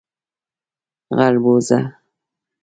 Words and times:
🐜 1.17 1.17
غلبوزه 1.17 1.79